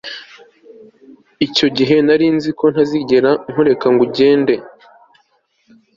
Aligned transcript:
icyo 1.45 1.67
gihe 1.77 1.95
nari 2.07 2.27
nzi 2.35 2.49
ko 2.59 2.65
ntazigera 2.73 3.29
nkureka 3.49 3.87
ngo 3.93 4.01
ugende 4.07 4.55